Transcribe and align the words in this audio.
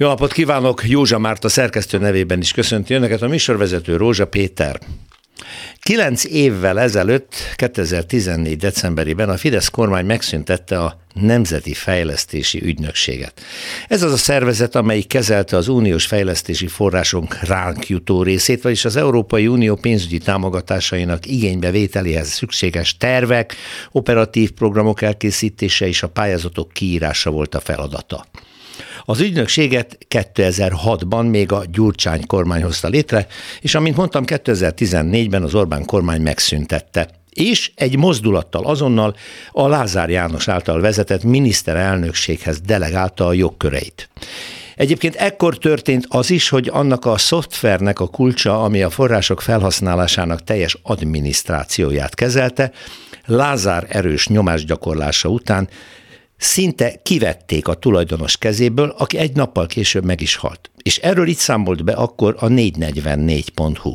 Jó 0.00 0.06
napot 0.06 0.32
kívánok! 0.32 0.82
Józsa 0.88 1.18
Márta 1.18 1.48
szerkesztő 1.48 1.98
nevében 1.98 2.40
is 2.40 2.52
köszönti 2.52 2.94
Önöket 2.94 3.22
a 3.22 3.28
műsorvezető 3.28 3.96
Rózsa 3.96 4.26
Péter. 4.26 4.78
Kilenc 5.80 6.24
évvel 6.24 6.80
ezelőtt, 6.80 7.34
2014. 7.56 8.56
decemberében 8.56 9.28
a 9.28 9.36
Fidesz 9.36 9.68
kormány 9.68 10.06
megszüntette 10.06 10.80
a 10.80 11.00
Nemzeti 11.14 11.74
Fejlesztési 11.74 12.62
Ügynökséget. 12.62 13.40
Ez 13.88 14.02
az 14.02 14.12
a 14.12 14.16
szervezet, 14.16 14.74
amelyik 14.74 15.06
kezelte 15.06 15.56
az 15.56 15.68
uniós 15.68 16.06
fejlesztési 16.06 16.66
forrásunk 16.66 17.38
ránk 17.42 17.88
jutó 17.88 18.22
részét, 18.22 18.62
vagyis 18.62 18.84
az 18.84 18.96
Európai 18.96 19.46
Unió 19.46 19.74
pénzügyi 19.74 20.18
támogatásainak 20.18 21.26
igénybevételéhez 21.26 22.28
szükséges 22.28 22.96
tervek, 22.96 23.54
operatív 23.92 24.50
programok 24.50 25.02
elkészítése 25.02 25.86
és 25.86 26.02
a 26.02 26.08
pályázatok 26.08 26.72
kiírása 26.72 27.30
volt 27.30 27.54
a 27.54 27.60
feladata. 27.60 28.24
Az 29.04 29.20
ügynökséget 29.20 29.98
2006-ban 30.14 31.30
még 31.30 31.52
a 31.52 31.64
Gyurcsány 31.72 32.26
kormány 32.26 32.62
hozta 32.62 32.88
létre, 32.88 33.26
és 33.60 33.74
amint 33.74 33.96
mondtam, 33.96 34.24
2014-ben 34.26 35.42
az 35.42 35.54
Orbán 35.54 35.84
kormány 35.84 36.20
megszüntette 36.20 37.08
és 37.38 37.70
egy 37.74 37.96
mozdulattal 37.96 38.64
azonnal 38.64 39.16
a 39.52 39.68
Lázár 39.68 40.10
János 40.10 40.48
által 40.48 40.80
vezetett 40.80 41.24
miniszterelnökséghez 41.24 42.60
delegálta 42.60 43.26
a 43.26 43.32
jogköreit. 43.32 44.08
Egyébként 44.76 45.14
ekkor 45.14 45.58
történt 45.58 46.06
az 46.08 46.30
is, 46.30 46.48
hogy 46.48 46.68
annak 46.72 47.04
a 47.04 47.18
szoftvernek 47.18 48.00
a 48.00 48.06
kulcsa, 48.06 48.62
ami 48.62 48.82
a 48.82 48.90
források 48.90 49.40
felhasználásának 49.40 50.44
teljes 50.44 50.76
adminisztrációját 50.82 52.14
kezelte, 52.14 52.72
Lázár 53.24 53.86
erős 53.88 54.28
nyomásgyakorlása 54.28 55.28
után 55.28 55.68
szinte 56.38 57.00
kivették 57.02 57.68
a 57.68 57.74
tulajdonos 57.74 58.36
kezéből, 58.36 58.94
aki 58.98 59.18
egy 59.18 59.36
nappal 59.36 59.66
később 59.66 60.04
meg 60.04 60.20
is 60.20 60.36
halt. 60.36 60.70
És 60.82 60.98
erről 60.98 61.28
itt 61.28 61.38
számolt 61.38 61.84
be 61.84 61.92
akkor 61.92 62.36
a 62.38 62.46
444.hu. 62.46 63.94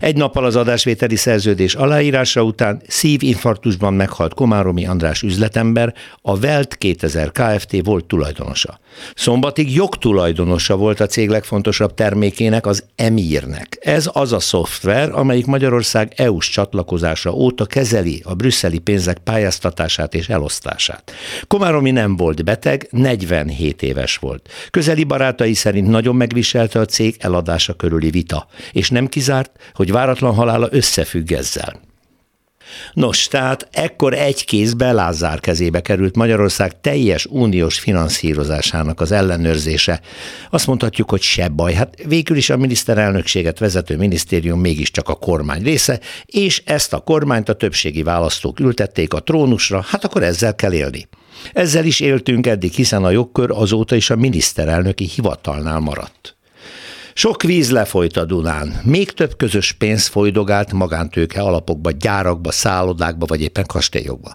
Egy 0.00 0.16
nappal 0.16 0.44
az 0.44 0.56
adásvételi 0.56 1.16
szerződés 1.16 1.74
aláírása 1.74 2.42
után 2.42 2.82
szívinfarktusban 2.86 3.94
meghalt 3.94 4.34
Komáromi 4.34 4.86
András 4.86 5.22
üzletember, 5.22 5.94
a 6.22 6.36
Welt 6.36 6.76
2000 6.76 7.32
Kft. 7.32 7.76
volt 7.84 8.04
tulajdonosa. 8.04 8.80
Szombatig 9.14 9.74
jogtulajdonosa 9.74 10.76
volt 10.76 11.00
a 11.00 11.06
cég 11.06 11.28
legfontosabb 11.28 11.94
termékének, 11.94 12.66
az 12.66 12.84
Emirnek. 12.96 13.78
Ez 13.80 14.10
az 14.12 14.32
a 14.32 14.40
szoftver, 14.40 15.10
amelyik 15.12 15.46
Magyarország 15.46 16.12
EU-s 16.16 16.48
csatlakozása 16.48 17.30
óta 17.30 17.66
kezeli 17.66 18.22
a 18.24 18.34
brüsszeli 18.34 18.78
pénzek 18.78 19.18
pályáztatását 19.18 20.14
és 20.14 20.28
elosztását. 20.28 21.12
Komáromi 21.46 21.90
nem 21.90 22.16
volt 22.16 22.44
beteg, 22.44 22.88
47 22.90 23.82
éves 23.82 24.16
volt. 24.16 24.48
Közeli 24.70 25.04
barátai 25.04 25.54
szerint 25.54 25.88
nagyon 25.88 26.16
megviselte 26.16 26.80
a 26.80 26.84
cég 26.84 27.16
eladása 27.18 27.74
körüli 27.74 28.10
vita, 28.10 28.46
és 28.72 28.90
nem 28.90 29.06
kizárt, 29.06 29.50
hogy 29.74 29.92
váratlan 29.92 30.34
halála 30.34 30.68
összefügg 30.70 31.32
ezzel. 31.32 31.86
Nos, 32.92 33.28
tehát 33.28 33.68
ekkor 33.72 34.14
egy 34.14 34.44
kézbe 34.44 34.92
Lázár 34.92 35.40
kezébe 35.40 35.80
került 35.80 36.16
Magyarország 36.16 36.80
teljes 36.80 37.26
uniós 37.26 37.78
finanszírozásának 37.78 39.00
az 39.00 39.12
ellenőrzése. 39.12 40.00
Azt 40.50 40.66
mondhatjuk, 40.66 41.10
hogy 41.10 41.22
se 41.22 41.48
baj. 41.48 41.72
Hát 41.72 41.94
végül 42.06 42.36
is 42.36 42.50
a 42.50 42.56
miniszterelnökséget 42.56 43.58
vezető 43.58 43.96
minisztérium 43.96 44.60
mégiscsak 44.60 45.08
a 45.08 45.14
kormány 45.14 45.62
része, 45.62 46.00
és 46.26 46.62
ezt 46.64 46.92
a 46.92 46.98
kormányt 46.98 47.48
a 47.48 47.54
többségi 47.54 48.02
választók 48.02 48.60
ültették 48.60 49.14
a 49.14 49.22
trónusra, 49.22 49.84
hát 49.88 50.04
akkor 50.04 50.22
ezzel 50.22 50.54
kell 50.54 50.72
élni. 50.72 51.08
Ezzel 51.52 51.84
is 51.84 52.00
éltünk 52.00 52.46
eddig, 52.46 52.72
hiszen 52.72 53.04
a 53.04 53.10
jogkör 53.10 53.50
azóta 53.50 53.96
is 53.96 54.10
a 54.10 54.16
miniszterelnöki 54.16 55.04
hivatalnál 55.04 55.78
maradt. 55.78 56.37
Sok 57.18 57.42
víz 57.42 57.70
lefolyt 57.70 58.16
a 58.16 58.24
Dunán, 58.24 58.80
még 58.84 59.10
több 59.10 59.36
közös 59.36 59.72
pénz 59.72 60.06
folydogált 60.06 60.72
magántőke 60.72 61.40
alapokba, 61.40 61.90
gyárakba, 61.90 62.50
szállodákba 62.50 63.26
vagy 63.26 63.40
éppen 63.40 63.66
kastélyokba. 63.66 64.34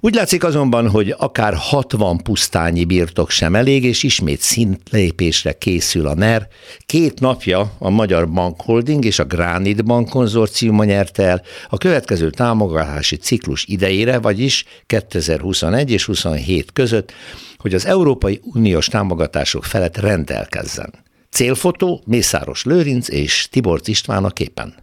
Úgy 0.00 0.14
látszik 0.14 0.44
azonban, 0.44 0.88
hogy 0.88 1.14
akár 1.18 1.54
60 1.56 2.22
pusztányi 2.22 2.84
birtok 2.84 3.30
sem 3.30 3.54
elég, 3.54 3.84
és 3.84 4.02
ismét 4.02 4.40
szintlépésre 4.40 5.52
készül 5.52 6.06
a 6.06 6.14
NER. 6.14 6.48
Két 6.86 7.20
napja 7.20 7.72
a 7.78 7.90
Magyar 7.90 8.30
Bank 8.30 8.60
Holding 8.60 9.04
és 9.04 9.18
a 9.18 9.24
Gránit 9.24 9.84
Bank 9.84 10.08
konzorciuma 10.08 10.84
nyerte 10.84 11.22
el 11.22 11.42
a 11.68 11.78
következő 11.78 12.30
támogatási 12.30 13.16
ciklus 13.16 13.64
idejére, 13.66 14.18
vagyis 14.18 14.64
2021 14.86 15.90
és 15.90 16.04
27 16.04 16.72
között, 16.72 17.12
hogy 17.56 17.74
az 17.74 17.86
Európai 17.86 18.40
Uniós 18.42 18.86
támogatások 18.86 19.64
felett 19.64 19.96
rendelkezzen. 19.96 21.08
Célfotó 21.30 22.02
Mészáros 22.06 22.64
Lőrinc 22.64 23.08
és 23.08 23.48
Tibor 23.50 23.80
István 23.84 24.24
a 24.24 24.30
képen. 24.30 24.74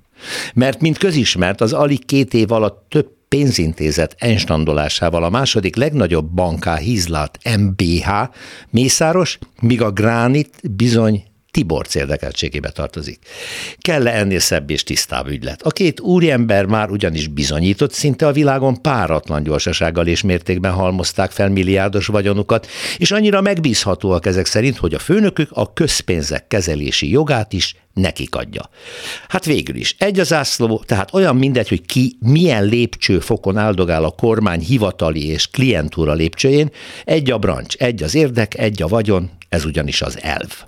Mert 0.53 0.81
mint 0.81 0.97
közismert, 0.97 1.61
az 1.61 1.73
alig 1.73 2.05
két 2.05 2.33
év 2.33 2.51
alatt 2.51 2.85
több 2.89 3.09
pénzintézet 3.27 4.15
enstandolásával 4.17 5.23
a 5.23 5.29
második 5.29 5.75
legnagyobb 5.75 6.33
banká 6.33 6.75
hízlalt 6.75 7.39
MBH 7.57 8.09
Mészáros, 8.69 9.39
míg 9.61 9.81
a 9.81 9.91
Gránit 9.91 10.61
bizony 10.71 11.23
Tibor 11.57 11.85
érdekeltségébe 11.93 12.69
tartozik. 12.69 13.19
Kell-e 13.77 14.11
ennél 14.11 14.39
szebb 14.39 14.69
és 14.69 14.83
tisztább 14.83 15.27
ügylet? 15.27 15.61
A 15.61 15.69
két 15.69 15.99
úriember 15.99 16.65
már 16.65 16.89
ugyanis 16.89 17.27
bizonyított, 17.27 17.91
szinte 17.91 18.27
a 18.27 18.31
világon 18.31 18.81
páratlan 18.81 19.43
gyorsasággal 19.43 20.07
és 20.07 20.21
mértékben 20.21 20.71
halmozták 20.71 21.31
fel 21.31 21.49
milliárdos 21.49 22.07
vagyonukat, 22.07 22.67
és 22.97 23.11
annyira 23.11 23.41
megbízhatóak 23.41 24.25
ezek 24.25 24.45
szerint, 24.45 24.77
hogy 24.77 24.93
a 24.93 24.99
főnökük 24.99 25.49
a 25.51 25.73
közpénzek 25.73 26.47
kezelési 26.47 27.09
jogát 27.09 27.53
is 27.53 27.75
nekik 27.93 28.35
adja. 28.35 28.69
Hát 29.27 29.45
végül 29.45 29.75
is 29.75 29.95
egy 29.99 30.19
az 30.19 30.33
ászló, 30.33 30.83
tehát 30.85 31.13
olyan 31.13 31.35
mindegy, 31.35 31.69
hogy 31.69 31.85
ki 31.85 32.17
milyen 32.19 32.63
lépcsőfokon 32.63 33.57
áldogál 33.57 34.03
a 34.03 34.11
kormány 34.11 34.59
hivatali 34.59 35.27
és 35.27 35.47
klientúra 35.47 36.13
lépcsőjén, 36.13 36.71
egy 37.05 37.31
a 37.31 37.37
brancs, 37.37 37.75
egy 37.75 38.03
az 38.03 38.15
érdek, 38.15 38.57
egy 38.57 38.81
a 38.81 38.87
vagyon, 38.87 39.29
ez 39.49 39.65
ugyanis 39.65 40.01
az 40.01 40.21
elv. 40.21 40.65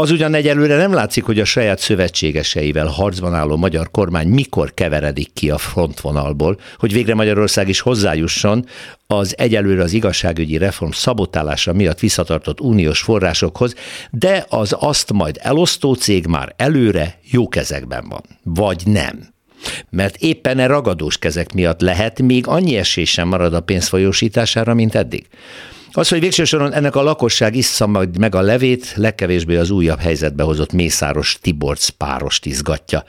Az 0.00 0.10
ugyan 0.10 0.34
egyelőre 0.34 0.76
nem 0.76 0.92
látszik, 0.92 1.24
hogy 1.24 1.40
a 1.40 1.44
saját 1.44 1.78
szövetségeseivel 1.78 2.86
harcban 2.86 3.34
álló 3.34 3.56
magyar 3.56 3.90
kormány 3.90 4.28
mikor 4.28 4.74
keveredik 4.74 5.32
ki 5.32 5.50
a 5.50 5.58
frontvonalból, 5.58 6.60
hogy 6.78 6.92
végre 6.92 7.14
Magyarország 7.14 7.68
is 7.68 7.80
hozzájusson 7.80 8.66
az 9.06 9.34
egyelőre 9.38 9.82
az 9.82 9.92
igazságügyi 9.92 10.56
reform 10.56 10.90
szabotálása 10.90 11.72
miatt 11.72 11.98
visszatartott 11.98 12.60
uniós 12.60 13.00
forrásokhoz, 13.00 13.74
de 14.10 14.46
az 14.48 14.76
azt 14.78 15.12
majd 15.12 15.38
elosztó 15.40 15.94
cég 15.94 16.26
már 16.26 16.54
előre 16.56 17.18
jó 17.30 17.48
kezekben 17.48 18.08
van. 18.08 18.22
Vagy 18.42 18.82
nem 18.84 19.28
mert 19.90 20.16
éppen 20.16 20.58
e 20.58 20.66
ragadós 20.66 21.18
kezek 21.18 21.52
miatt 21.52 21.80
lehet 21.80 22.22
még 22.22 22.46
annyi 22.46 22.76
esély 22.76 23.04
sem 23.04 23.28
marad 23.28 23.54
a 23.54 23.60
pénz 23.60 23.88
folyósítására, 23.88 24.74
mint 24.74 24.94
eddig. 24.94 25.26
Az, 25.92 26.08
hogy 26.08 26.20
végső 26.20 26.44
soron 26.44 26.72
ennek 26.72 26.96
a 26.96 27.02
lakosság 27.02 27.56
issza 27.56 27.86
majd 27.86 28.18
meg 28.18 28.34
a 28.34 28.40
levét, 28.40 28.92
legkevésbé 28.96 29.56
az 29.56 29.70
újabb 29.70 29.98
helyzetbe 29.98 30.42
hozott 30.42 30.72
Mészáros 30.72 31.38
Tiborc 31.40 31.88
párost 31.88 32.46
izgatja. 32.46 33.04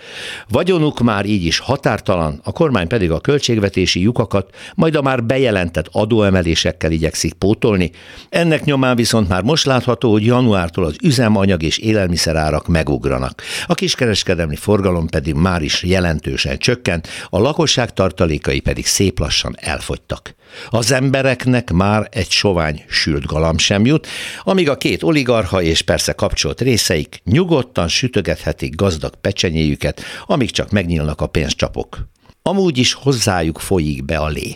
Vagyonuk 0.49 0.99
már 0.99 1.25
így 1.25 1.45
is 1.45 1.59
határtalan, 1.59 2.39
a 2.43 2.51
kormány 2.51 2.87
pedig 2.87 3.11
a 3.11 3.19
költségvetési 3.19 4.01
lyukakat, 4.01 4.55
majd 4.75 4.95
a 4.95 5.01
már 5.01 5.23
bejelentett 5.23 5.87
adóemelésekkel 5.91 6.91
igyekszik 6.91 7.33
pótolni. 7.33 7.91
Ennek 8.29 8.63
nyomán 8.63 8.95
viszont 8.95 9.29
már 9.29 9.41
most 9.41 9.65
látható, 9.65 10.11
hogy 10.11 10.25
januártól 10.25 10.85
az 10.85 10.95
üzemanyag 11.03 11.63
és 11.63 11.77
élelmiszerárak 11.77 12.67
megugranak. 12.67 13.41
A 13.65 13.73
kiskereskedelmi 13.73 14.55
forgalom 14.55 15.07
pedig 15.07 15.33
már 15.33 15.61
is 15.61 15.83
jelentősen 15.83 16.57
csökkent, 16.57 17.07
a 17.29 17.39
lakosság 17.39 17.93
tartalékai 17.93 18.59
pedig 18.59 18.85
szép 18.85 19.19
lassan 19.19 19.55
elfogytak. 19.59 20.35
Az 20.69 20.91
embereknek 20.91 21.71
már 21.71 22.07
egy 22.11 22.29
sovány 22.29 22.70
sült 22.87 23.25
galam 23.25 23.57
sem 23.57 23.85
jut, 23.85 24.07
amíg 24.43 24.69
a 24.69 24.77
két 24.77 25.03
oligarha 25.03 25.61
és 25.61 25.81
persze 25.81 26.13
kapcsolt 26.13 26.61
részeik 26.61 27.21
nyugodtan 27.23 27.87
sütögethetik 27.87 28.75
gazdag 28.75 29.15
pecsenyéjüket, 29.15 30.01
amíg 30.25 30.51
csak 30.51 30.71
megnyílnak 30.71 31.21
a 31.21 31.27
pénzcsapok. 31.27 32.07
Amúgy 32.41 32.77
is 32.77 32.93
hozzájuk 32.93 33.59
folyik 33.59 34.05
be 34.05 34.17
a 34.17 34.27
lé. 34.27 34.55